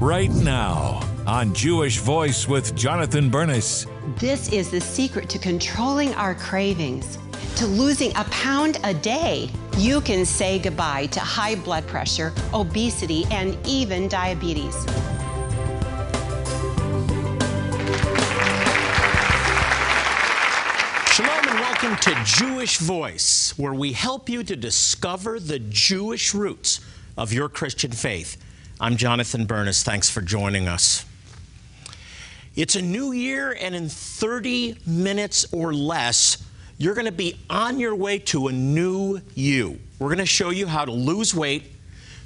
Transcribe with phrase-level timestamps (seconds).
[0.00, 3.86] right now on Jewish Voice with Jonathan Bernis.
[4.18, 7.16] This is the secret to controlling our cravings,
[7.56, 9.48] to losing a pound a day.
[9.78, 14.74] You can say goodbye to high blood pressure, obesity, and even diabetes.
[21.12, 26.80] Shalom and welcome to Jewish Voice, where we help you to discover the Jewish roots
[27.16, 28.36] of your Christian faith.
[28.80, 29.84] I'm Jonathan Bernis.
[29.84, 31.06] Thanks for joining us.
[32.56, 36.44] It's a new year, and in 30 minutes or less,
[36.76, 39.78] you're going to be on your way to a new you.
[40.00, 41.62] We're going to show you how to lose weight,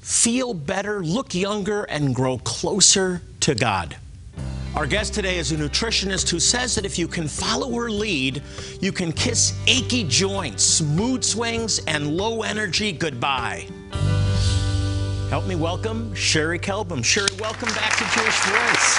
[0.01, 3.97] feel better, look younger, and grow closer to God.
[4.75, 8.43] Our guest today is a nutritionist who says that if you can follow her lead,
[8.81, 13.67] you can kiss achy joints, mood swings, and low energy goodbye.
[15.29, 17.05] Help me welcome Cherie Calbom.
[17.05, 18.95] Cherie, welcome back to Jewish Voice.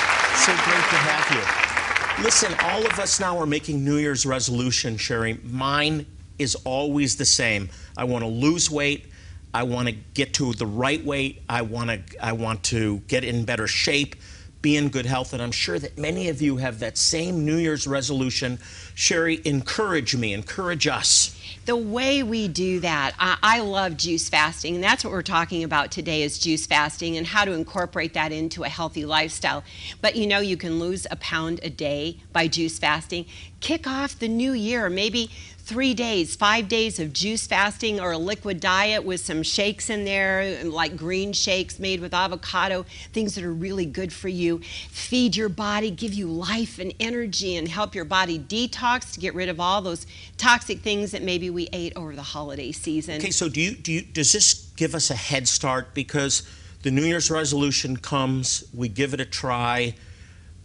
[0.46, 2.23] So great to have you.
[2.23, 5.40] Listen, all of us now are making New Year's resolution, Cherie.
[5.44, 6.06] Mine
[6.38, 7.68] is always the same.
[7.98, 9.08] I want to lose weight.
[9.56, 11.42] I want to get to the right weight.
[11.50, 14.16] I want to I want to get in better shape
[14.62, 15.34] be in good health.
[15.34, 18.60] And I'm sure that many of you have that same New Year's resolution.
[18.96, 21.36] Cherie, encourage me, encourage us.
[21.66, 25.64] The way we do that, I, I, love juice fasting, and that's what we're talking
[25.64, 29.64] about today is juice fasting and how to incorporate that into a healthy lifestyle.
[30.02, 33.26] But you know, you can lose a pound a day by juice fasting.
[33.60, 35.30] Kick off the new year, maybe
[35.70, 40.03] three days, five days of juice fasting or a liquid diet with some shakes in
[40.03, 44.59] there, like green shakes made with avocado, things that are really good for you.
[44.90, 49.36] Feed your body, give you life and energy, and help your body detox to get
[49.36, 50.08] rid of all those
[50.40, 53.17] toxic things that maybe we ate over the holiday season.
[53.20, 55.94] Okay, so do you, do you, does this give us a head start?
[55.94, 56.50] Because
[56.81, 59.94] the New Year's resolution comes, we give it a try.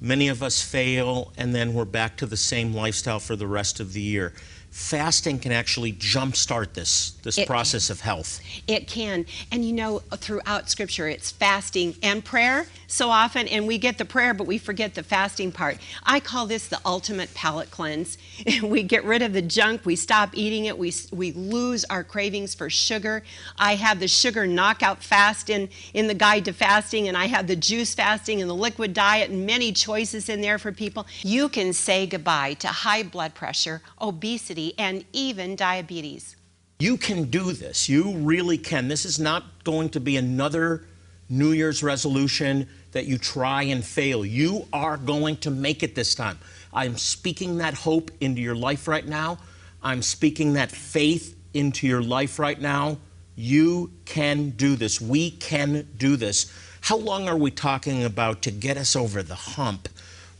[0.00, 3.80] Many of us fail, and then we're back to the same lifestyle for the rest
[3.80, 4.32] of the year
[4.74, 8.40] fasting can actually jumpstart this this it, process of health.
[8.66, 13.78] It can, and you know, throughout Scripture, it's fasting and prayer so often, and we
[13.78, 15.78] get the prayer, but we forget the fasting part.
[16.02, 18.18] I call this the ultimate palate cleanse.
[18.64, 22.52] we get rid of the junk, we stop eating it, we we lose our cravings
[22.52, 23.22] for sugar.
[23.56, 27.46] I have the sugar knockout fast in in the guide to fasting, and I have
[27.46, 31.06] the juice fasting and the liquid diet, and many choices in there for people.
[31.22, 36.36] You can say goodbye to high blood pressure, obesity and even diabetes.
[36.78, 37.88] You can do this.
[37.88, 38.88] You really can.
[38.88, 40.86] This is not going to be another
[41.28, 44.24] New Year's resolution that you try and fail.
[44.24, 46.38] You are going to make it this time.
[46.72, 49.38] I'm speaking that hope into your life right now.
[49.82, 52.98] I'm speaking that faith into your life right now.
[53.36, 55.00] You can do this.
[55.00, 56.52] We can do this.
[56.82, 59.88] How long are we talking about to get us over the hump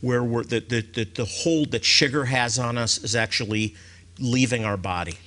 [0.01, 3.75] where the, the, the, the hold that sugar has on us is actually
[4.19, 5.17] leaving our body?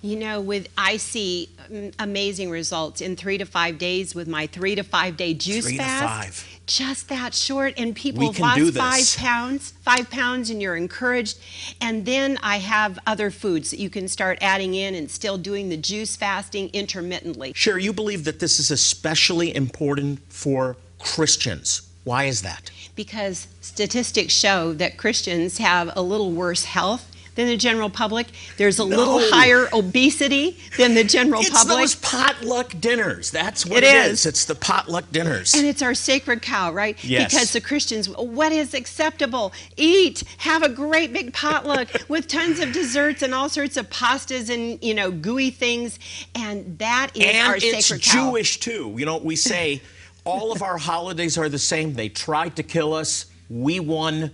[0.00, 4.46] You know, with I see mm, amazing results in three to five days with my
[4.46, 6.46] three to five day juice three fast.
[6.66, 11.38] Just that short, and people lost five pounds, five pounds, and you're encouraged.
[11.80, 15.70] And then I have other foods that you can start adding in and still doing
[15.70, 17.52] the juice fasting intermittently.
[17.56, 21.82] Sure, you believe that this is especially important for Christians.
[22.04, 22.70] Why is that?
[22.94, 28.26] Because statistics show that Christians have a little worse health than the general public.
[28.56, 28.96] There's a no.
[28.96, 31.84] little higher obesity than the general it's public.
[31.84, 33.30] It's those potluck dinners.
[33.30, 34.12] That's what it, it is.
[34.20, 34.26] is.
[34.26, 35.54] It's the potluck dinners.
[35.54, 37.02] And it's our sacred cow, right?
[37.04, 37.32] Yes.
[37.32, 39.52] Because the Christians, what is acceptable?
[39.76, 44.52] Eat, have a great big potluck with tons of desserts and all sorts of pastas
[44.52, 46.00] and you know gooey things,
[46.34, 47.76] and that is and our sacred cow.
[47.76, 48.96] And it's Jewish too.
[48.98, 49.80] You know, we say
[50.24, 51.94] all of our holidays are the same.
[51.94, 53.26] They tried to kill us.
[53.48, 54.32] We won.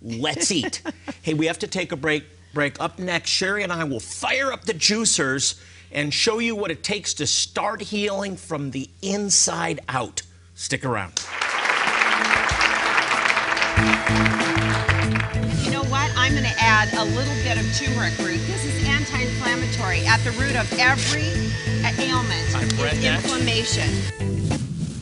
[0.00, 0.82] Let's eat.
[1.22, 2.22] hey, we have to take a break
[2.56, 2.80] break.
[2.80, 5.60] Up next, Cherie and I will fire up the juicers
[5.92, 10.22] and show you what it takes to start healing from the inside out.
[10.54, 11.22] Stick around.
[15.62, 16.10] You know what?
[16.16, 18.40] I'm going to add a little bit of turmeric root.
[18.46, 20.06] This is anti-inflammatory.
[20.06, 21.28] At the root of every
[21.84, 23.90] uh, ailment is inflammation.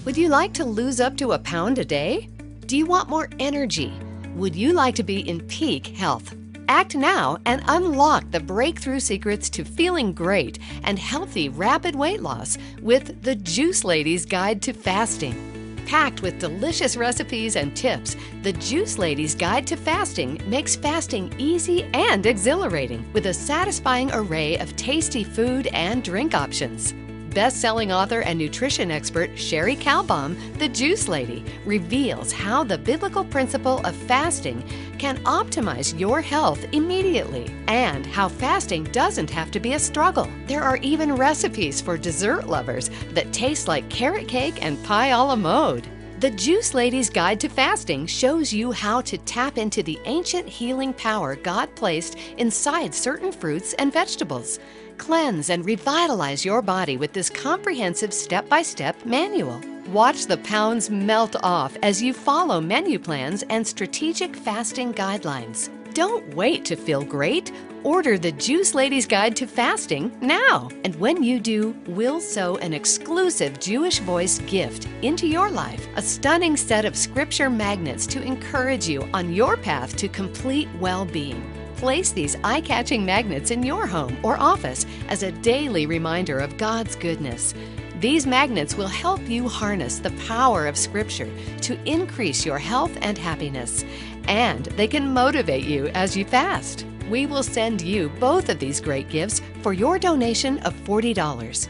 [0.05, 2.29] Would you like to lose up to a pound a day?
[2.67, 3.93] Do you want more energy?
[4.35, 6.35] Would you like to be in peak health?
[6.69, 12.57] Act now and unlock the breakthrough secrets to feeling great and healthy rapid weight loss
[12.81, 15.85] with the Juice Lady's Guide to Fasting.
[15.87, 21.85] Packed with delicious recipes and tips, the Juice Lady's Guide to Fasting makes fasting easy
[21.93, 26.95] and exhilarating with a satisfying array of tasty food and drink options.
[27.35, 33.25] Best selling author and nutrition expert Cherie Calbom, the Juice Lady, reveals how the biblical
[33.25, 34.63] principle of fasting
[35.01, 40.31] can optimize your health immediately and how fasting doesn't have to be a struggle.
[40.47, 45.19] There are even recipes for dessert lovers that taste like carrot cake and pie a
[45.21, 45.89] la mode.
[46.21, 50.95] The Juice Lady's Guide to Fasting shows you how to tap into the ancient healing
[50.95, 54.61] power God placed inside certain fruits and vegetables.
[54.99, 59.61] Cleanse and revitalize your body with this comprehensive step by step manual.
[59.89, 65.69] Watch the pounds melt off as you follow menu plans and strategic fasting guidelines.
[65.95, 67.53] Don't wait to feel great.
[67.85, 70.71] Order the Juice Lady's Guide to Fasting now.
[70.85, 76.03] And when you do, we'll sew an exclusive Jewish Voice gift into your life a
[76.03, 81.54] stunning set of scripture magnets to encourage you on your path to complete well being.
[81.77, 86.57] Place these eye catching magnets in your home or office as a daily reminder of
[86.57, 87.55] God's goodness.
[88.01, 91.31] These magnets will help you harness the power of Scripture
[91.63, 93.85] to increase your health and happiness,
[94.29, 96.87] and they can motivate you as you fast.
[97.11, 101.69] We will send you both of these great gifts for your donation of $40.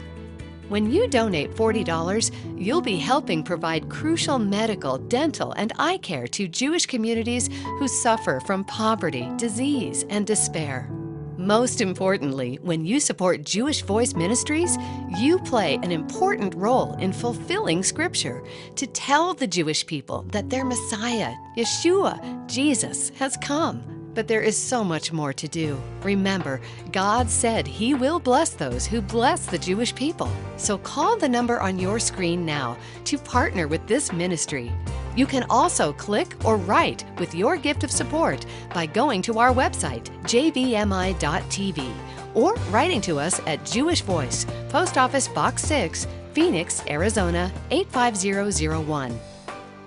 [0.67, 6.47] When you donate $40, you'll be helping provide crucial medical, dental, and eye care to
[6.47, 10.89] Jewish communities who suffer from poverty, disease, and despair.
[11.37, 14.75] Most importantly, when you support Jewish Voice Ministries,
[15.19, 18.43] you play an important role in fulfilling Scripture
[18.75, 23.94] to tell the Jewish people that their Messiah, Yeshua, Jesus, has come.
[24.15, 25.77] But there is so much more to do.
[26.01, 26.61] Remember,
[26.93, 30.31] God said He will bless those who bless the Jewish people.
[30.55, 34.71] So call the number on your screen now to partner with this ministry.
[35.17, 39.53] You can also click or write with your gift of support by going to our
[39.53, 41.93] website, jvmi.tv,
[42.33, 49.34] or writing to us at Jewish Voice, Post Office Box 6, Phoenix, Arizona 85001.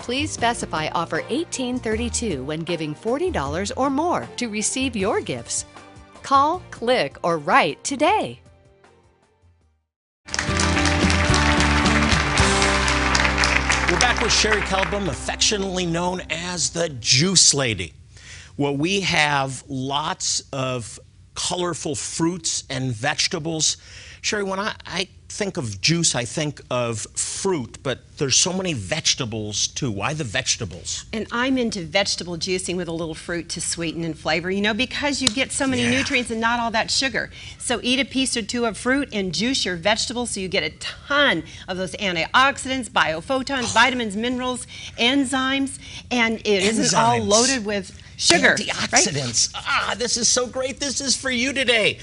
[0.08, 5.66] Please specify offer 1832 when giving $40 or more to receive your gifts.
[6.22, 8.40] Call, click, or write today.
[13.90, 17.92] We're back with Cherie Calbom, affectionately known as the Juice Lady.
[18.56, 20.98] Well, we have lots of
[21.34, 23.76] colorful fruits and vegetables.
[24.22, 28.72] Cherie, when I, I think of juice, I think of fruit, but there's so many
[28.72, 29.90] vegetables too.
[29.90, 31.04] Why the vegetables?
[31.12, 34.74] And I'm into vegetable juicing with a little fruit to sweeten and flavor, you know,
[34.74, 35.90] because you get so many Yeah.
[35.90, 37.30] nutrients and not all that sugar.
[37.58, 40.62] So eat a piece or two of fruit and juice your vegetables so you get
[40.62, 44.66] a ton of those antioxidants, biophotons, vitamins, minerals,
[44.98, 45.78] enzymes,
[46.10, 48.50] and it isn't all loaded with sugar.
[48.58, 48.58] right?
[48.58, 49.52] Antioxidants.
[49.54, 50.80] Ah, this is so great.
[50.80, 51.98] This is for you today.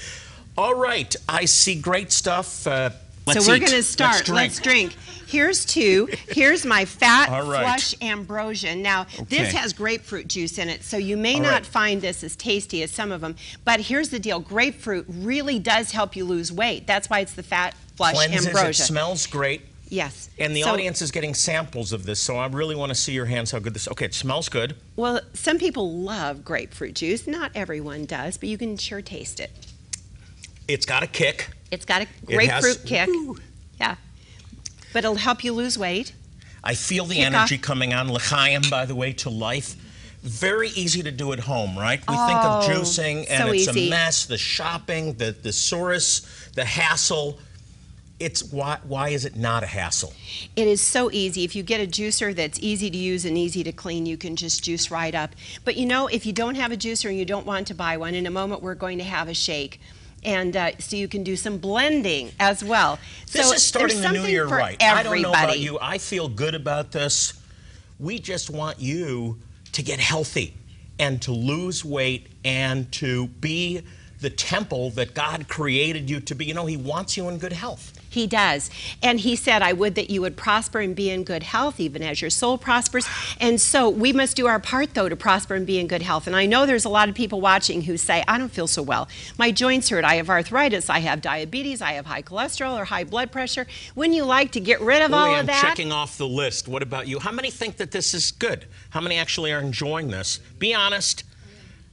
[0.58, 2.66] All right, I see great stuff.
[2.66, 2.90] Uh,
[3.26, 4.28] let's so we're going to start.
[4.28, 4.94] Let's drink.
[5.26, 6.08] Here's two.
[6.28, 7.62] Here's my fat right.
[7.62, 8.74] flush ambrosia.
[8.76, 11.66] Now, this has grapefruit juice in it, so you may All not right.
[11.66, 13.34] find this as tasty as some of them.
[13.64, 16.86] But here's the deal: grapefruit really does help you lose weight.
[16.86, 18.46] That's why it's the fat flush Cleanses.
[18.46, 18.82] It ambrosia.
[18.84, 19.62] smells great.
[19.88, 20.30] yes.
[20.38, 23.12] And the So- audience is getting samples of this, so I really want to see
[23.12, 23.88] your hands how good this.
[23.88, 24.74] Okay, it smells good.
[24.94, 27.26] Well, some people love grapefruit juice.
[27.26, 29.50] Not everyone does, but you can sure taste it.
[30.68, 31.48] It's got a kick.
[31.70, 33.06] It's got a It has- grapefruit kick.
[33.08, 33.38] Woo.
[33.80, 33.96] Yeah.
[34.92, 36.12] But it'll help you lose weight.
[36.64, 37.62] I feel the Kick energy off.
[37.62, 38.10] coming on.
[38.12, 39.76] L'chaim, by the way, to life.
[40.22, 42.00] Very easy to do at home, right?
[42.08, 43.86] We think of Oh, juicing and so it's easy.
[43.86, 44.24] a mess.
[44.26, 46.22] The shopping, the thesaurus,
[46.54, 47.38] the hassle.
[48.18, 48.78] It's why?
[48.82, 50.14] Why is it not a hassle?
[50.56, 51.44] It is so easy.
[51.44, 54.34] If you get a juicer that's easy to use and easy to clean, you can
[54.34, 55.36] just juice right up.
[55.64, 57.96] But you know, if you don't have a juicer and you don't want to buy
[57.98, 59.80] one, in a moment we're going to have a shake.
[60.24, 62.98] And uh, so you can do some blending as well.
[63.30, 64.76] This so is starting the new year right.
[64.80, 64.98] Everybody.
[64.98, 65.78] I don't know about you.
[65.80, 67.34] I feel good about this.
[67.98, 69.38] We just want you
[69.72, 70.54] to get healthy
[70.98, 73.82] and to lose weight and to be
[74.20, 76.46] the temple that God created you to be.
[76.46, 77.92] You know, He wants you in good health.
[78.16, 78.70] He does.
[79.02, 82.02] And he said, I would that you would prosper and be in good health, even
[82.02, 83.06] as your soul prospers.
[83.38, 86.26] And so we must do our part, though, to prosper and be in good health.
[86.26, 88.82] And I know there's a lot of people watching who say, I don't feel so
[88.82, 89.06] well.
[89.36, 90.02] My joints hurt.
[90.02, 90.88] I have arthritis.
[90.88, 91.82] I have diabetes.
[91.82, 93.66] I have high cholesterol or high blood pressure.
[93.94, 95.60] Wouldn't you like to get rid of all Boy, of I'm that?
[95.60, 96.68] checking off the list.
[96.68, 97.18] What about you?
[97.18, 98.64] How many think that this is good?
[98.88, 100.38] How many actually are enjoying this?
[100.58, 101.22] Be honest.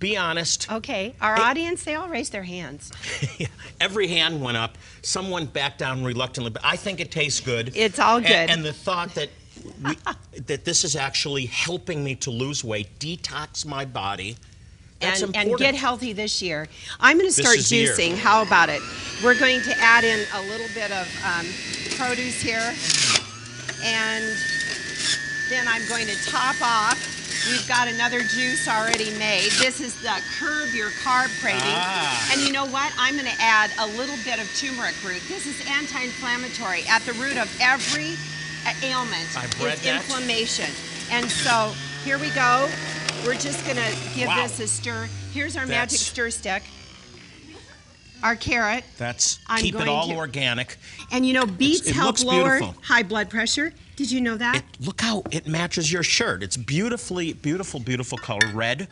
[0.04, 0.70] Be honest.
[0.70, 1.16] Okay.
[1.22, 1.42] Our Hey.
[1.42, 2.92] audience, they all raised their hands.
[3.80, 4.78] Every hand went up.
[5.02, 7.72] Some went back down reluctantly, but I think it tastes good.
[7.74, 8.50] It's all good.
[8.50, 9.30] And, the thought that
[9.82, 9.98] we,
[10.46, 14.36] that this is actually helping me to lose weight, detox my body.
[15.00, 16.68] And, and get healthy this year.
[17.00, 18.18] I'm going to start juicing.
[18.18, 18.82] How about it?
[19.24, 21.46] We're going to add in a little bit of um,
[21.98, 22.74] produce here.
[23.86, 24.26] And
[25.50, 27.13] then I'm going to top off.
[27.50, 29.52] We've got another juice already made.
[29.60, 31.62] This is the curb your carb craving.
[31.64, 32.30] Ah.
[32.32, 32.94] And you know what?
[32.98, 35.22] I'm going to add a little bit of turmeric root.
[35.28, 36.84] This is anti-inflammatory.
[36.90, 38.14] At the root of every
[38.66, 39.96] uh, ailment is that.
[40.04, 40.70] inflammation.
[41.12, 41.74] And so
[42.06, 42.70] here we go.
[43.26, 44.44] We're just going to give Wow.
[44.44, 45.08] this a stir.
[45.34, 46.64] Here's our magic stir stick.
[48.24, 48.86] Our carrot.
[48.98, 50.78] That's I'm keep it all to- organic.
[51.12, 52.82] And you know, beets it help lower beautiful.
[52.84, 53.74] high blood pressure.
[53.96, 54.58] Did you know that?
[54.58, 56.42] It, look how it matches your shirt.
[56.42, 58.88] It's beautifully, beautiful, beautiful color, red.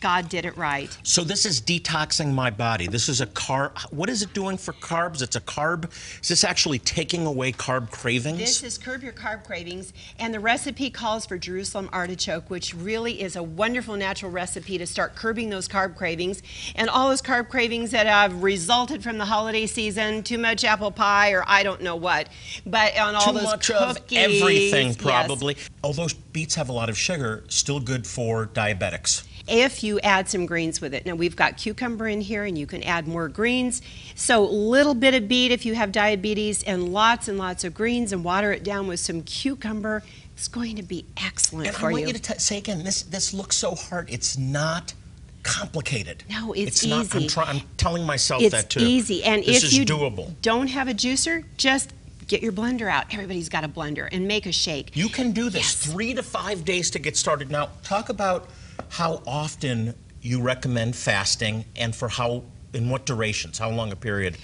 [0.00, 0.96] God did it right.
[1.02, 2.86] So this is detoxing my body.
[2.86, 3.76] This is a carb.
[3.92, 5.22] What is it doing for carbs?
[5.22, 5.90] It's a carb.
[6.22, 8.38] Is this actually taking away carb cravings?
[8.38, 13.20] This is Curb Your Carb Cravings, and the recipe calls for Jerusalem artichoke, which really
[13.20, 16.42] is a wonderful natural recipe to start curbing those carb cravings
[16.76, 20.92] and all those carb cravings that have resulted from the holiday season, too much apple
[20.92, 22.28] pie or I don't know what,
[22.64, 23.96] but on all Too those much cookies.
[23.96, 24.96] of everything, yes.
[24.96, 25.56] probably.
[25.82, 29.24] Although beets have a lot of sugar, still good for diabetics.
[29.48, 31.06] If you add some greens with it.
[31.06, 33.82] Now we've got cucumber in here and you can add more greens.
[34.14, 38.12] So little bit of beet if you have diabetes and lots and lots of greens
[38.12, 40.02] and water it down with some cucumber.
[40.36, 42.08] It's going to be excellent And for I want you.
[42.08, 44.08] you to say again, this this looks so hard.
[44.08, 44.94] It's not
[45.42, 46.24] complicated.
[46.30, 47.14] No, it's not.
[47.14, 48.80] I'm, I'm telling myself it's that too.
[48.80, 50.34] It's easy and this if is you doable.
[50.42, 51.92] don't have a juicer, just
[52.28, 53.12] get your blender out.
[53.12, 54.94] Everybody's got a blender and make a shake.
[54.94, 55.62] You can do this.
[55.62, 55.92] Yes.
[55.92, 57.50] Three to five days to get started.
[57.50, 58.48] Now, talk about
[58.88, 64.36] how often you recommend fasting and for how, in what durations, how long a period.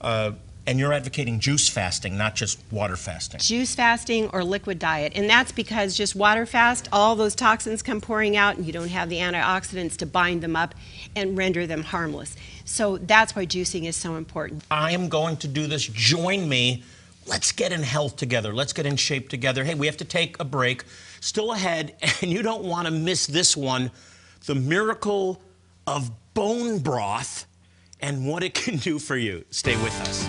[0.00, 0.32] Uh,
[0.66, 3.40] and you're advocating juice fasting, not just water fasting.
[3.40, 5.12] juice fasting or liquid diet.
[5.14, 8.90] And that's because just water fast, all those toxins come pouring out and you don't
[8.90, 10.74] have the antioxidants to bind them up
[11.16, 12.36] and render them harmless.
[12.66, 14.62] So that's why juicing is so important.
[14.70, 15.86] I am going to do this.
[15.86, 16.82] Join me.
[17.26, 18.52] Let's get in health together.
[18.52, 19.64] Let's get in shape together.
[19.64, 20.84] Hey, we have to take a break.
[21.20, 23.90] Still ahead, and you don't want to miss this one
[24.46, 25.42] the miracle
[25.86, 27.46] of bone broth
[28.00, 29.44] and what it can do for you.
[29.50, 30.26] Stay with us.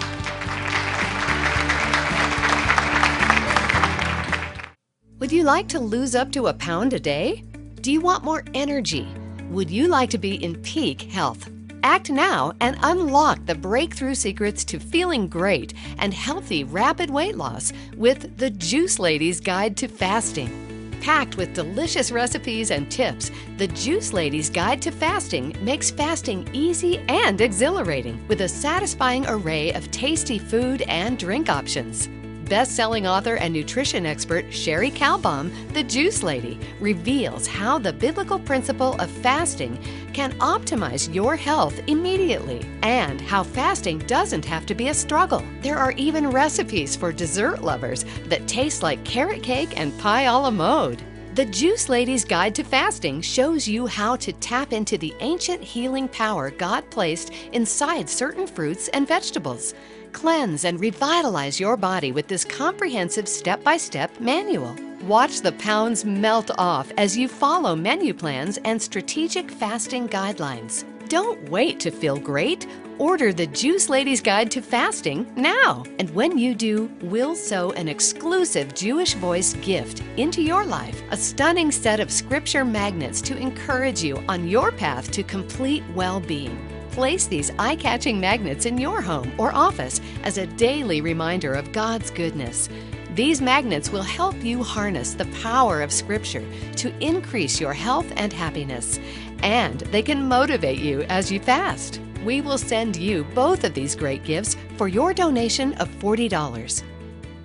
[5.20, 7.44] Would you like to lose up to a pound a day?
[7.82, 9.08] Do you want more energy?
[9.50, 11.50] Would you like to be in peak health?
[11.84, 17.72] Act now and unlock the breakthrough secrets to feeling great and healthy rapid weight loss
[17.96, 20.69] with the Juice Lady's Guide to Fasting.
[21.02, 27.00] Packed with delicious recipes and tips, the Juice Lady's Guide to Fasting makes fasting easy
[27.08, 32.10] and exhilarating with a satisfying array of tasty food and drink options.
[32.50, 38.40] Best selling author and nutrition expert Cherie Calbom, the Juice Lady, reveals how the biblical
[38.40, 39.78] principle of fasting
[40.14, 45.44] can optimize your health immediately and how fasting doesn't have to be a struggle.
[45.62, 50.36] There are even recipes for dessert lovers that taste like carrot cake and pie a
[50.36, 51.04] la mode.
[51.36, 56.08] The Juice Lady's Guide to Fasting shows you how to tap into the ancient healing
[56.08, 59.76] power God placed inside certain fruits and vegetables.
[60.12, 64.76] Cleanse and revitalize your body with this comprehensive step by step manual.
[65.04, 70.84] Watch the pounds melt off as you follow menu plans and strategic fasting guidelines.
[71.08, 72.68] Don't wait to feel great.
[73.00, 75.84] Order the Juice Lady's Guide to Fasting now.
[75.98, 81.18] And when you do, we'll sew an exclusive Jewish Voice gift into your life a
[81.18, 86.69] stunning set of scripture magnets to encourage you on your path to complete well being.
[87.00, 91.72] Place these eye catching magnets in your home or office as a daily reminder of
[91.72, 92.68] God's goodness.
[93.16, 96.44] These magnets will help you harness the power of Scripture
[96.76, 99.00] to increase your health and happiness,
[99.44, 102.02] and they can motivate you as you fast.
[102.26, 106.84] We will send you both of these great gifts for your donation of $40.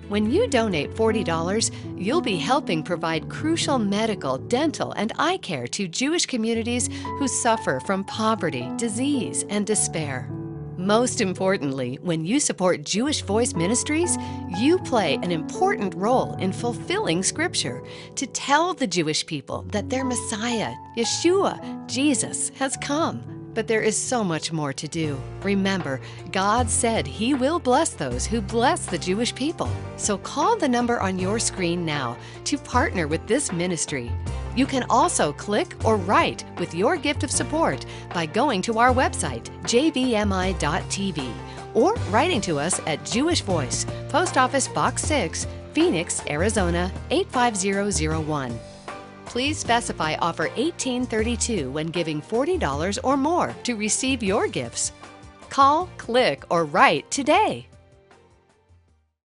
[0.07, 5.87] When you donate $40, you'll be helping provide crucial medical, dental, and eye care to
[5.87, 10.29] Jewish communities who suffer from poverty, disease, and despair.
[10.77, 14.15] Most importantly, when you support Jewish Voice Ministries,
[14.59, 17.81] you play an important role in fulfilling Scripture
[18.15, 23.34] to tell the Jewish people that their Messiah, Yeshua, Jesus, has come.
[23.55, 25.17] But there is so much more to do.
[25.41, 26.01] Remember,
[26.33, 29.69] God said He will bless those who bless the Jewish people.
[29.95, 34.11] So call the number on your screen now to partner with this ministry.
[34.57, 38.93] You can also click or write with your gift of support by going to our
[38.93, 41.33] website, jvmi.tv,
[41.73, 48.74] or writing to us at Jewish Voice, Post Office Box 6, Phoenix, Arizona 85001.
[49.35, 54.93] Please specify offer 1832 when giving $40 or more to receive your gifts.
[55.49, 57.67] Call, click, or write today.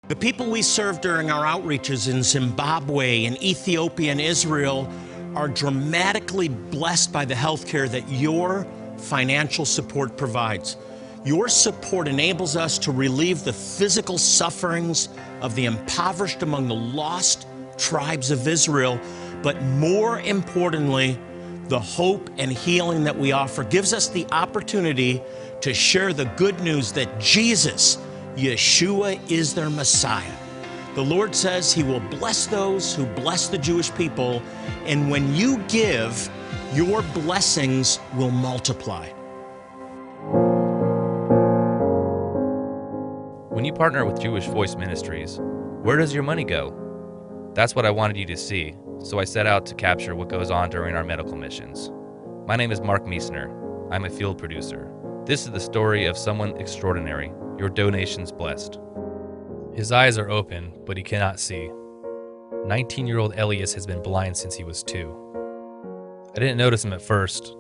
[0.08, 4.90] The people we serve during our outreaches in Zimbabwe and Ethiopia and Israel
[5.36, 10.78] are dramatically blessed by the health care that your financial support provides.
[11.26, 15.10] Your support enables us to relieve the physical sufferings
[15.42, 17.46] of the impoverished among the lost
[17.78, 19.00] tribes of Israel,
[19.42, 21.18] but more importantly,
[21.68, 25.22] the hope and healing that we offer gives us the opportunity
[25.62, 27.98] to share the good news that Jesus,
[28.36, 30.32] Yeshua, is their Messiah.
[30.96, 34.42] The Lord says He will bless those who bless the Jewish people,
[34.86, 36.30] and when you give,
[36.74, 39.08] your blessings will multiply.
[43.50, 45.40] When you partner with Jewish Voice Ministries,
[45.82, 46.87] where does your money go?
[47.58, 50.52] That's what I wanted you to see, so I set out to capture what goes
[50.52, 51.92] on during our medical missions.
[52.46, 53.52] My name is Mark Meisner.
[53.92, 54.94] I'm a field producer.
[55.26, 57.32] This is the story of someone extraordinary.
[57.58, 58.78] Your donations blessed.
[59.74, 61.72] His eyes are open, but he cannot see.
[62.68, 65.12] 19 year old Elias has been blind since he was two.
[66.36, 67.56] I didn't notice him at first.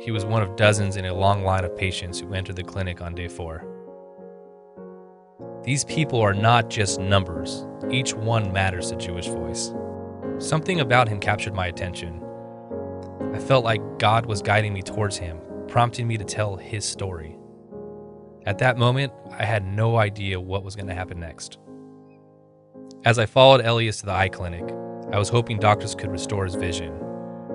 [0.00, 3.02] He was one of dozens in a long line of patients who entered the clinic
[3.02, 3.62] on day four.
[5.64, 9.72] These people are not just numbers, each one matters to Jewish Voice.
[10.38, 12.22] Something about him captured my attention.
[13.32, 15.38] I felt like God was guiding me towards him,
[15.68, 17.36] prompting me to tell his story.
[18.46, 21.58] At that moment, I had no idea what was going to happen next.
[23.04, 24.64] As I followed Elias to the eye clinic,
[25.12, 26.98] I was hoping doctors could restore his vision.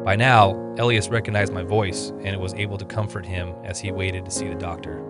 [0.04, 3.92] By now, Elias recognized my voice and it was able to comfort him as he
[3.92, 5.04] waited to see the doctor.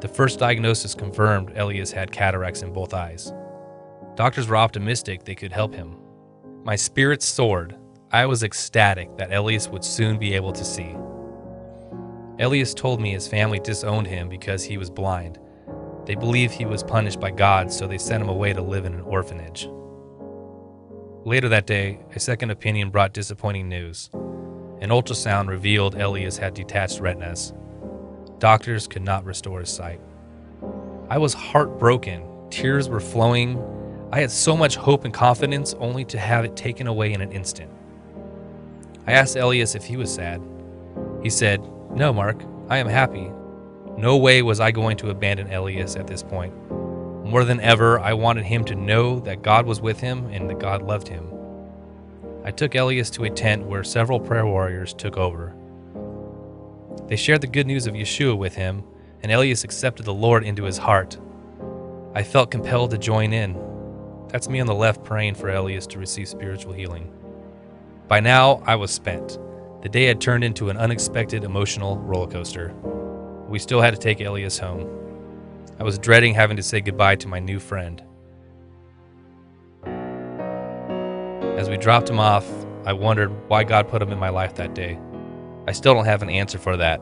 [0.00, 3.32] The first diagnosis confirmed Elias had cataracts in both eyes.
[4.16, 5.96] Doctors were optimistic they could help him.
[6.64, 7.76] My spirits soared.
[8.12, 10.96] I was ecstatic that Elias would soon be able to see.
[12.38, 15.38] Elias told me his family disowned him because he was blind.
[16.06, 18.94] They believed he was punished by God, so they sent him away to live in
[18.94, 19.68] an orphanage.
[21.24, 24.10] Later that day, a second opinion brought disappointing news.
[24.80, 27.52] An ultrasound revealed Elias had detached retinas.
[28.38, 30.00] Doctors could not restore his sight.
[31.10, 32.22] I was heartbroken.
[32.50, 33.58] Tears were flowing.
[34.12, 37.30] I had so much hope and confidence only to have it taken away in an
[37.30, 37.70] instant.
[39.06, 40.42] I asked Elias if he was sad.
[41.22, 41.60] He said,
[41.94, 43.30] No, Mark, I am happy.
[43.96, 46.52] No way was I going to abandon Elias at this point.
[47.24, 50.58] More than ever, I wanted him to know that God was with him and that
[50.58, 51.28] God loved him.
[52.44, 55.54] I took Elias to a tent where several prayer warriors took over.
[57.06, 58.82] They shared the good news of Yeshua with him,
[59.22, 61.16] and Elias accepted the Lord into his heart.
[62.14, 63.69] I felt compelled to join in.
[64.32, 67.12] That's me on the left praying for Elias to receive spiritual healing.
[68.06, 69.38] By now, I was spent.
[69.82, 72.74] The day had turned into an unexpected emotional roller coaster.
[73.48, 74.88] We still had to take Elias home.
[75.78, 78.02] I was dreading having to say goodbye to my new friend.
[81.58, 82.48] As we dropped him off,
[82.86, 84.98] I wondered why God put him in my life that day.
[85.66, 87.00] I still don't have an answer for that.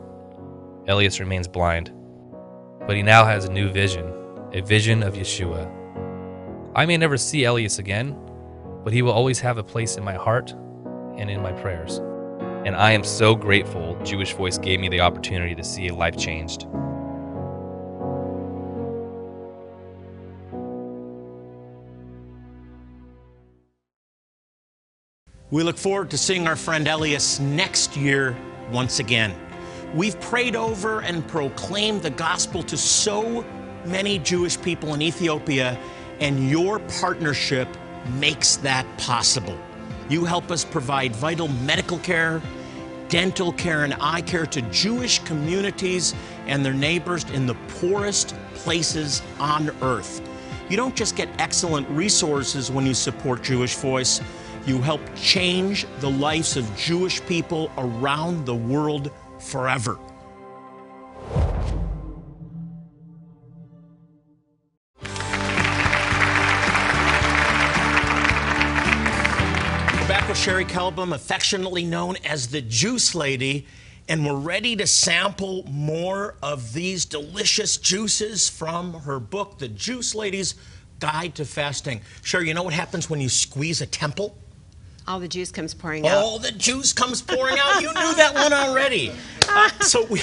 [0.87, 1.93] Elias remains blind,
[2.87, 4.13] but he now has a new vision
[4.51, 5.78] a vision of Yeshua.
[6.75, 8.15] I may never see Elias again,
[8.83, 10.51] but he will always have a place in my heart
[11.17, 11.97] and in my prayers.
[12.65, 16.15] And I am so grateful Jewish Voice gave me the opportunity to see a life
[16.15, 16.67] changed.
[25.51, 28.37] We look forward to seeing our friend Elias next year
[28.71, 29.33] once again.
[29.95, 33.43] We've prayed over and proclaimed the gospel to so
[33.85, 35.79] many Jewish people in Ethiopia,
[36.19, 37.67] and your partnership
[38.17, 39.57] makes that possible.
[40.09, 42.41] You help us provide vital medical care,
[43.09, 46.15] dental care, and eye care to Jewish communities
[46.47, 50.21] and their neighbors in the poorest places on earth.
[50.69, 54.21] You don't just get excellent resources when you support Jewish Voice,
[54.65, 59.97] you help change the lives of Jewish people around the world forever.
[70.49, 73.67] Cherie Calbom, affectionately known as the Juice Lady,
[74.07, 80.15] and we're ready to sample more of these delicious juices from her book, The Juice
[80.15, 80.55] Lady's
[80.99, 82.01] Guide to Fasting.
[82.23, 84.35] Cherie, you know what happens when you squeeze a temple?
[85.07, 86.17] All the juice comes pouring out.
[86.17, 87.79] All the juice comes pouring out.
[87.79, 89.11] You knew that one already.
[89.51, 90.21] Uh, so we,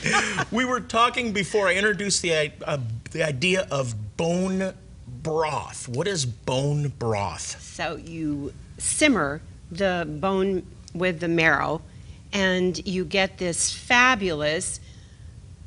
[0.50, 2.78] we were talking before I introduced the, uh,
[3.10, 4.72] the idea of bone
[5.22, 5.88] broth.
[5.88, 7.60] What is bone broth?
[7.60, 11.82] So you simmer the bone with the marrow,
[12.32, 14.80] and you get this fabulous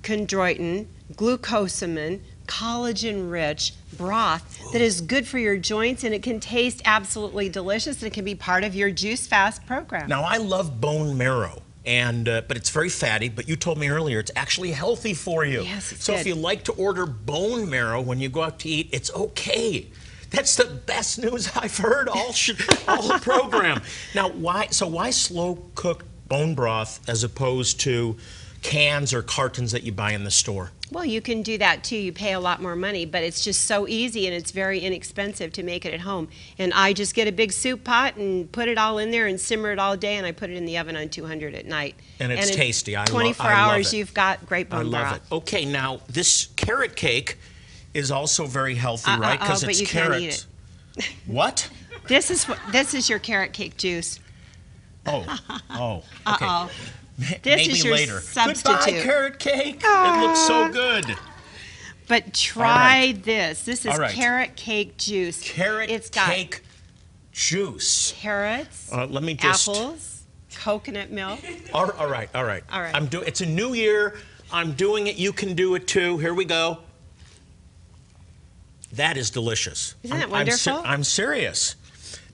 [0.03, 6.81] chondroitin, glucosamine, collagen rich broth that is good for your joints and it can taste
[6.85, 10.07] absolutely delicious and it can be part of your juice fast program.
[10.07, 11.61] Now, I love bone marrow.
[11.87, 13.29] And uh, but it's very fatty.
[13.29, 15.61] But you told me earlier it's actually healthy for you.
[15.61, 18.69] Yes, it's so if you like to order bone marrow when you go out to
[18.69, 19.87] eat, it's okay.
[20.31, 22.51] That's the best news I've heard all sh-
[22.88, 23.81] all program.
[24.13, 24.67] Now, why?
[24.71, 28.17] So why slow cooked bone broth as opposed to
[28.61, 30.71] cans or cartons that you buy in the store?
[30.91, 31.95] Well, you can do that too.
[31.97, 35.51] You pay a lot more money, but it's just so easy and it's very inexpensive
[35.53, 36.27] to make it at home.
[36.59, 39.39] And I just get a big soup pot and put it all in there and
[39.39, 41.95] simmer it all day, and I put it in the oven on 200 at night.
[42.19, 42.95] And it's in tasty.
[42.95, 43.97] I lo- 24 I love hours, it.
[43.97, 44.93] you've got great bone broth.
[44.93, 45.31] I love broth.
[45.31, 45.35] it.
[45.35, 47.38] Okay, now this carrot cake
[47.95, 49.41] is also very healthy, Uh, right?
[49.41, 50.47] uh, oh, it's you can't carrots.
[50.97, 51.12] eat it.
[51.25, 51.69] What?
[52.08, 54.19] This is this is your carrot cake juice.
[55.08, 55.25] Oh,
[55.71, 56.03] oh.
[56.27, 56.45] Okay.
[56.45, 56.69] Uh-oh.
[57.17, 58.19] This Maybe is your later.
[58.19, 58.77] substitute.
[58.86, 59.81] Goodbye, carrot cake.
[59.84, 61.15] It looks so good.
[62.08, 63.63] But try this.
[63.63, 64.12] This is All right.
[64.13, 65.41] carrot cake juice.
[65.41, 66.62] Carrot It's got cake
[67.31, 68.13] juice.
[68.17, 69.67] carrots, Uh, let me just.
[69.69, 70.23] apples,
[70.55, 71.39] coconut milk.
[71.73, 72.63] All, all right, all right.
[72.71, 72.93] All right.
[72.95, 74.17] I'm do, it's a new year.
[74.51, 75.15] I'm doing it.
[75.15, 76.17] You can do it too.
[76.19, 76.79] Here we go.
[78.95, 79.95] That is delicious.
[80.03, 80.81] Isn't I'm, that I'm wonderful?
[80.86, 81.75] I'm, serious.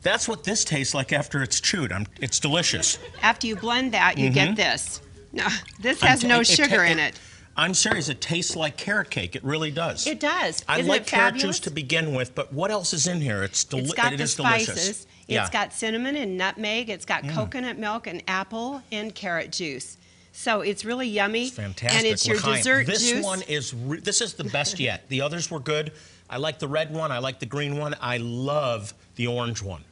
[0.02, 1.92] That's what this tastes like after it's chewed.
[1.92, 2.98] I'm, it's delicious.
[3.22, 5.02] After you blend that, you get this.
[5.34, 5.48] No,
[5.80, 6.08] this Mm-hmm.
[6.08, 7.20] Has no it- it sugar ta- in it.
[7.58, 8.08] I'm serious.
[8.08, 9.36] It tastes like carrot cake.
[9.36, 10.08] It really does.
[10.08, 10.64] It does.
[10.70, 13.44] I Isn't like it carrot juice to begin with, but what else is in here?
[13.44, 14.66] It's, deli- It's got it the is spices.
[14.68, 14.90] delicious.
[14.90, 15.48] It's yeah.
[15.48, 15.52] Mm.
[15.52, 16.90] got cinnamon and nutmeg.
[16.90, 19.98] It's got coconut milk and apple and carrot juice.
[20.32, 21.48] So it's really yummy.
[21.48, 22.00] It's fantastic.
[22.00, 22.56] And it's your L'chaim.
[22.56, 23.24] dessert this juice.
[23.24, 25.08] one is this is the best yet.
[25.10, 25.92] The others were good.
[26.32, 27.12] I like the red one.
[27.12, 27.94] I like the green one.
[28.02, 29.84] I love the orange one.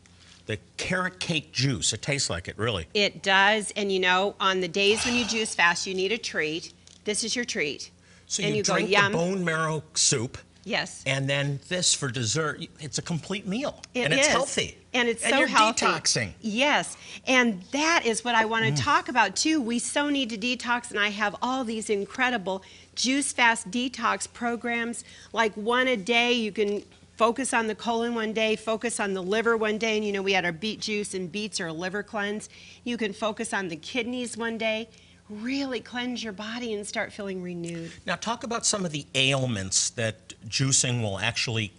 [0.45, 1.91] The carrot cake juice.
[1.93, 2.87] It tastes like it, really.
[2.93, 3.71] It does.
[3.75, 6.73] And you know, on the days when you juice fast, you need a treat.
[7.03, 7.91] This is your treat.
[8.25, 11.03] So and you, you go, drink "Yum." the bone marrow soup, Yes.
[11.05, 12.65] and then this for dessert.
[12.79, 14.33] It's a complete meal, It and it's is.
[14.33, 14.77] healthy.
[14.93, 15.85] And it's and so you're healthy.
[15.85, 16.31] detoxing.
[16.41, 16.95] Yes.
[17.27, 18.75] And that is what I want Mm.
[18.75, 19.59] to talk about too.
[19.61, 22.63] We so need to detox, and I have all these incredible
[22.99, 25.03] juice fast detox programs.
[25.31, 26.83] Like one a day, you can
[27.15, 29.95] focus on the colon one day, focus on the liver one day.
[29.95, 32.49] And you know, we had our beet juice, and beets are a liver cleanse.
[32.83, 34.89] You can focus on the kidneys one day.
[35.29, 37.91] Really cleanse your body and start feeling renewed.
[38.05, 41.71] Now, talk about some of the ailments that juicing will actually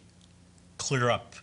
[0.78, 1.34] clear up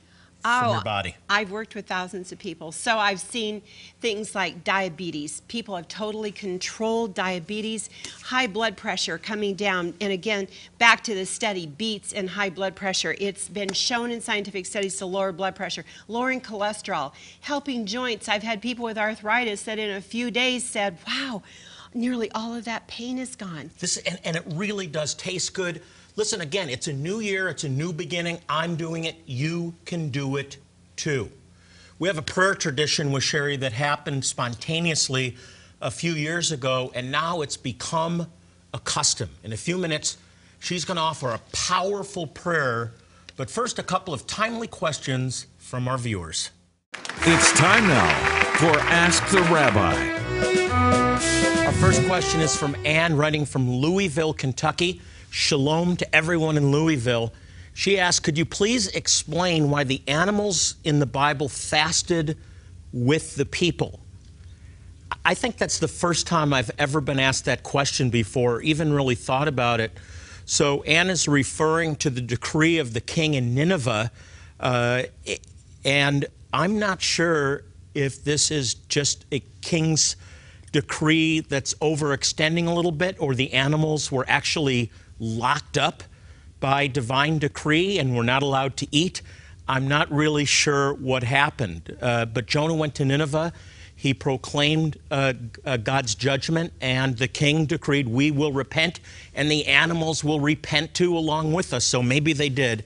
[0.47, 1.15] from oh, your body.
[1.17, 2.71] Oh, I've worked with thousands of people.
[2.71, 3.61] So I've seen
[4.01, 5.41] things like diabetes.
[5.47, 7.89] People have totally controlled diabetes,
[8.23, 9.93] high blood pressure coming down.
[9.99, 13.15] And again, back to the study beets and high blood pressure.
[13.19, 18.29] It's been shown in scientific studies to lower blood pressure, lowering cholesterol, helping joints.
[18.29, 21.41] I've had people with arthritis that in a few days said, wow,
[21.93, 23.71] nearly all of that pain is gone.
[23.79, 25.81] This and, and it really does taste good.
[26.17, 28.39] Listen again, it's a new year, it's a new beginning.
[28.49, 29.17] I'm doing it.
[29.27, 30.57] You can do it
[30.95, 31.29] too.
[31.99, 35.37] We have a prayer tradition with Cherie that happened spontaneously
[35.79, 38.25] a few years ago, and now it's become
[38.73, 39.29] a custom.
[39.43, 40.17] In a few minutes,
[40.57, 42.93] she's going to offer a powerful prayer.
[43.35, 46.49] But first, a couple of timely questions from our viewers.
[47.27, 48.09] It's time now
[48.55, 50.17] for Ask the Rabbi.
[51.67, 54.99] Our first question is from Ann, writing from Louisville, Kentucky.
[55.29, 57.33] Shalom to everyone in Louisville.
[57.73, 62.37] She asked, Could you please explain why the animals in the Bible fasted
[62.93, 63.99] with the people?
[65.23, 69.15] I think that's the first time I've ever been asked that question before, even really
[69.15, 69.91] thought about it.
[70.45, 74.11] So, Anne is referring to the decree of the king in Nineveh,
[74.59, 75.03] uh,
[75.83, 77.63] and I'm not sure
[77.93, 80.15] if this is just a king's
[80.71, 86.03] decree that's overextending a little bit, or the animals were actually locked up
[86.59, 89.21] by divine decree and were not allowed to eat.
[89.67, 91.97] I'm not really sure what happened.
[92.01, 93.53] Uh, but Jonah went to Nineveh.
[93.95, 95.33] He proclaimed uh,
[95.65, 98.99] uh, God's judgment, and the king decreed, We will repent,
[99.33, 101.83] and the animals will repent too along with us.
[101.83, 102.83] So maybe they did.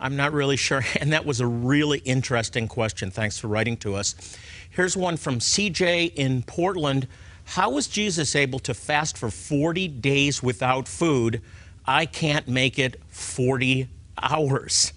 [0.00, 0.84] I'm not really sure.
[1.00, 3.10] And that was a really interesting question.
[3.10, 4.36] Thanks for writing to us.
[4.70, 7.06] Here's one from CJ in Portland.
[7.44, 11.40] How was Jesus able to fast for 40 days without food?
[11.88, 13.88] I can't make it 40
[14.22, 14.92] hours.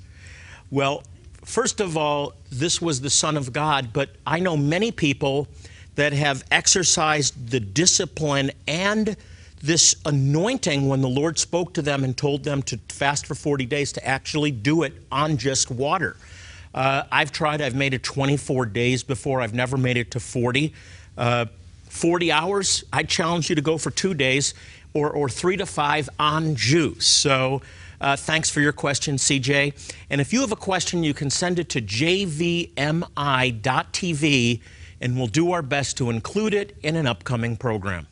[0.69, 1.03] Well,
[1.45, 5.47] first of all, this was the Son of God, but I know many people
[5.95, 9.15] that have exercised the discipline and
[9.63, 13.65] this anointing when the Lord spoke to them and told them to fast for 40
[13.67, 16.17] days to actually do it on just water.
[16.75, 20.73] Uh, I've tried, I've made it 24 days before, I've never made it to 40.
[21.17, 21.45] Uh,
[21.87, 24.53] 40 hours, I challenge you to go for two days
[24.93, 27.05] or, or three to five on juice.
[27.07, 27.61] So
[28.01, 29.73] Uh, thanks for your question, CJ.
[30.09, 32.71] And if you have a question, you can send it to jvmi.tv,
[35.01, 38.07] and we'll do our best to include it in an upcoming program.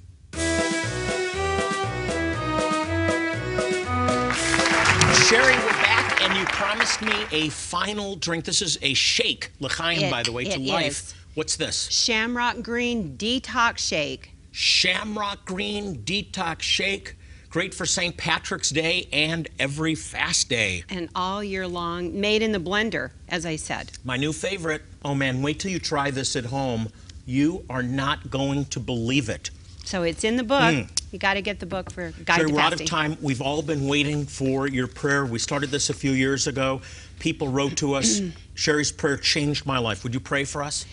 [5.28, 8.46] Cherie, we're back, and you promised me a final drink.
[8.46, 10.88] This is a shake, l'chaim, by the way, to it life.
[10.88, 11.16] is.
[11.36, 11.88] What's this?
[11.92, 14.32] Shamrock Green Detox Shake.
[14.60, 17.16] Shamrock Green Detox Shake.
[17.50, 18.18] Great for St.
[18.18, 20.84] Patrick's Day and every fast day.
[20.90, 23.90] and all year long, made in the blender, as I said.
[24.04, 24.82] My new favorite.
[25.06, 26.90] Oh man, wait till you try this at home.
[27.26, 29.50] You are not going to believe it.
[29.86, 30.74] So it's in the book.
[30.74, 30.82] Hmm.
[31.14, 33.16] You got to get the book for Guide Cherie, to we're out of time.
[33.22, 35.26] We've all been waiting for your prayer.
[35.26, 36.82] We started this a few years ago.
[37.20, 38.20] People wrote to us.
[38.56, 40.04] Cherie's prayer changed my life.
[40.04, 40.86] Would you pray for us?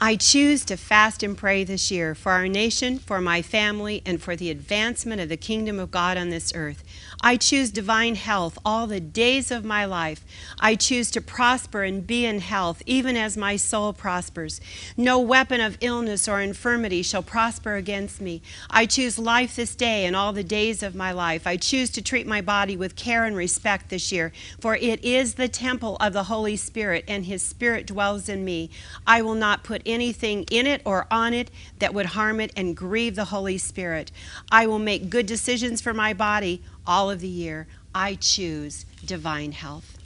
[0.00, 4.22] I choose to fast and pray this year for our nation, for my family, and
[4.22, 6.84] for the advancement of the kingdom of God on this earth.
[7.20, 10.24] I choose divine health all the days of my life.
[10.60, 14.60] I choose to prosper and be in health, even as my soul prospers.
[14.96, 18.40] No weapon of illness or infirmity shall prosper against me.
[18.70, 21.44] I choose life this day and all the days of my life.
[21.44, 25.34] I choose to treat my body with care and respect this year, for it is
[25.34, 28.70] the temple of the Holy Spirit, and His Spirit dwells in me.
[29.04, 32.76] I will not put anything in it or on it that would harm it and
[32.76, 34.12] grieve the Holy Spirit.
[34.50, 37.66] I will make good decisions for my body all of the year.
[37.94, 39.98] I choose divine health.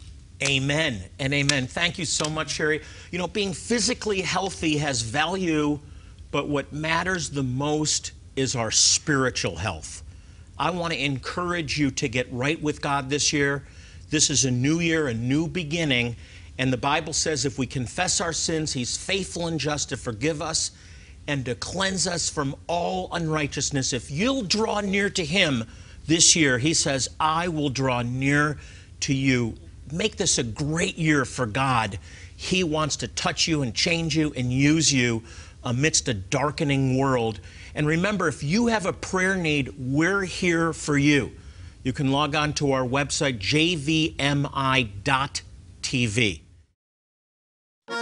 [0.42, 1.66] Amen and amen.
[1.66, 2.82] Thank you so much, Cherie.
[3.10, 5.78] You know, being physically healthy has value,
[6.30, 10.02] but what matters the most is our spiritual health.
[10.58, 13.64] I want to encourage you to get right with God this year.
[14.10, 16.16] This is a new year, a new beginning.
[16.58, 20.42] And the Bible says if we confess our sins, He's faithful and just to forgive
[20.42, 20.72] us
[21.26, 23.92] and to cleanse us from all unrighteousness.
[23.92, 25.64] If you'll draw near to Him
[26.06, 28.58] this year, He says, I will draw near
[29.00, 29.54] to you.
[29.92, 31.98] Make this a great year for God.
[32.36, 35.22] He wants to touch you and change you and use you
[35.64, 37.40] amidst a darkening world.
[37.74, 41.32] And remember, if you have a prayer need, we're here for you.
[41.84, 43.38] You can log on to our website,
[45.82, 46.42] jvmi.tv.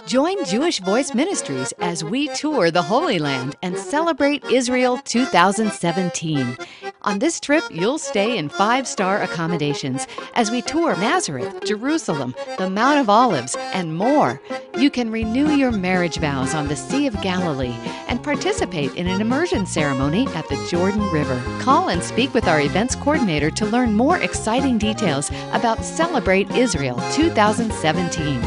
[0.06, 6.56] Join Jewish Voice Ministries as we tour the Holy Land and celebrate Israel 2017.
[7.02, 12.68] On this trip, you'll stay in five star accommodations as we tour Nazareth, Jerusalem, the
[12.68, 14.38] Mount of Olives, and more.
[14.76, 17.74] You can renew your marriage vows on the Sea of Galilee
[18.08, 21.40] and participate in an immersion ceremony at the Jordan River.
[21.60, 27.00] Call and speak with our events coordinator to learn more exciting details about Celebrate Israel
[27.12, 28.42] 2017.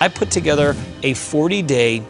[0.00, 2.02] I put together a 40 day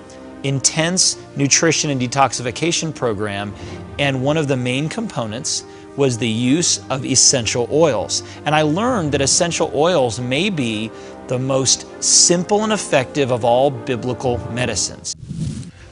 [0.42, 3.54] intense nutrition and detoxification program,
[3.98, 5.64] and one of the main components
[5.96, 8.22] was the use of essential oils.
[8.44, 10.90] And I learned that essential oils may be
[11.26, 15.16] the most simple and effective of all biblical medicines.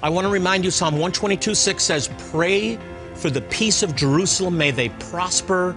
[0.02, 2.78] I want to remind you Psalm 122 6 says, Pray
[3.14, 4.56] for the peace of Jerusalem.
[4.56, 5.76] May they prosper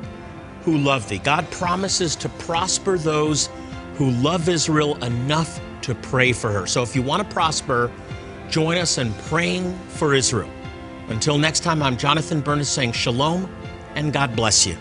[0.64, 1.18] who love thee.
[1.18, 3.50] God promises to prosper those
[3.96, 6.68] who love Israel enough to pray for her.
[6.68, 7.92] So if you want to prosper,
[8.50, 10.50] join us in praying for Israel.
[11.10, 13.50] Until next time, I'm Jonathan Bernis saying shalom
[13.96, 14.76] and God bless you.